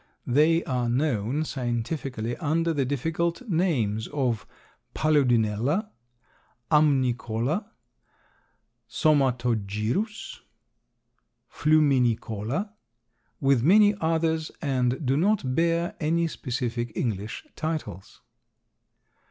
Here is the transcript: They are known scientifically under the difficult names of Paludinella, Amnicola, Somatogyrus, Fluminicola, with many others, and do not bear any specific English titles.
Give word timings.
They 0.25 0.63
are 0.63 0.89
known 0.89 1.45
scientifically 1.45 2.35
under 2.37 2.73
the 2.73 2.85
difficult 2.85 3.47
names 3.47 4.07
of 4.07 4.47
Paludinella, 4.95 5.91
Amnicola, 6.71 7.67
Somatogyrus, 8.89 10.39
Fluminicola, 11.53 12.73
with 13.39 13.61
many 13.61 13.93
others, 14.01 14.49
and 14.59 15.05
do 15.05 15.15
not 15.15 15.53
bear 15.53 15.95
any 15.99 16.27
specific 16.27 16.91
English 16.95 17.45
titles. 17.55 18.21